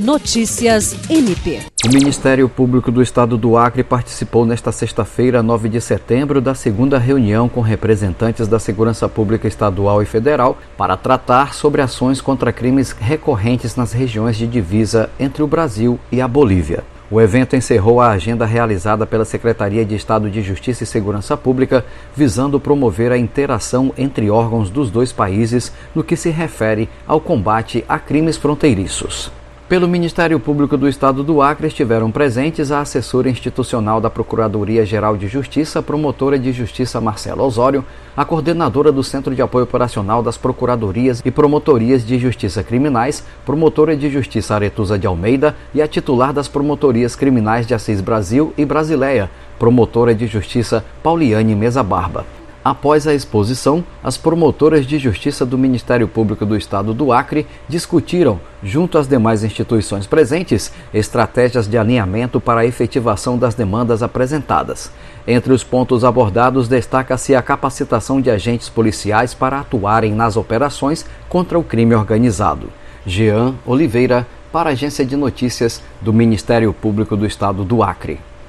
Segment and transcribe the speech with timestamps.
[0.00, 1.60] Notícias MP.
[1.84, 6.96] O Ministério Público do Estado do Acre participou nesta sexta-feira, 9 de setembro, da segunda
[6.96, 12.92] reunião com representantes da Segurança Pública Estadual e Federal para tratar sobre ações contra crimes
[12.92, 16.82] recorrentes nas regiões de divisa entre o Brasil e a Bolívia.
[17.10, 21.84] O evento encerrou a agenda realizada pela Secretaria de Estado de Justiça e Segurança Pública,
[22.16, 27.84] visando promover a interação entre órgãos dos dois países no que se refere ao combate
[27.86, 29.30] a crimes fronteiriços.
[29.70, 35.28] Pelo Ministério Público do Estado do Acre estiveram presentes a assessora institucional da Procuradoria-Geral de
[35.28, 37.84] Justiça, promotora de Justiça Marcela Osório,
[38.16, 43.96] a coordenadora do Centro de Apoio Operacional das Procuradorias e Promotorias de Justiça Criminais, promotora
[43.96, 48.64] de Justiça Aretusa de Almeida e a titular das Promotorias Criminais de Assis Brasil e
[48.64, 52.39] Brasileia, promotora de Justiça Pauliane Mesa Barba.
[52.62, 58.38] Após a exposição, as promotoras de justiça do Ministério Público do Estado do Acre discutiram,
[58.62, 64.90] junto às demais instituições presentes, estratégias de alinhamento para a efetivação das demandas apresentadas.
[65.26, 71.58] Entre os pontos abordados, destaca-se a capacitação de agentes policiais para atuarem nas operações contra
[71.58, 72.68] o crime organizado.
[73.06, 78.20] Jean Oliveira, para a Agência de Notícias do Ministério Público do Estado do Acre.